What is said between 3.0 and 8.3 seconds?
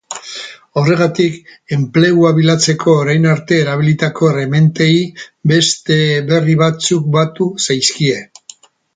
orain arte erabilitako erremintei beste berri batzuk batu zaizkie.